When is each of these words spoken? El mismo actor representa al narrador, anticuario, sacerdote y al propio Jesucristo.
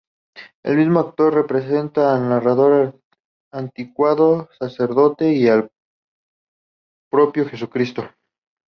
El 0.63 0.77
mismo 0.77 0.99
actor 0.99 1.31
representa 1.31 2.15
al 2.15 2.27
narrador, 2.27 2.99
anticuario, 3.51 4.49
sacerdote 4.57 5.31
y 5.31 5.47
al 5.47 5.71
propio 7.11 7.47
Jesucristo. 7.47 8.05